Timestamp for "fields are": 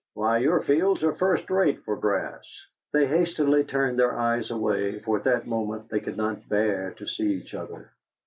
0.63-1.13